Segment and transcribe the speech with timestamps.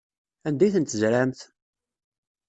[0.47, 1.39] Anda ay ten-tzerɛemt?